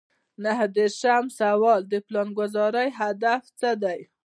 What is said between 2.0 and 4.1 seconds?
پلانګذارۍ هدف څه دی.